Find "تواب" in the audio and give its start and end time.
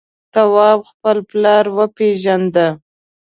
0.33-0.79